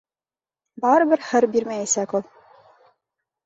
[0.85, 2.29] Барыбер һыр бирмәйәсәк ул.